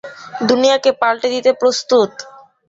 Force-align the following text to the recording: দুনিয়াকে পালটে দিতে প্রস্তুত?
দুনিয়াকে 0.49 0.89
পালটে 1.01 1.27
দিতে 1.29 1.51
প্রস্তুত? 1.53 2.11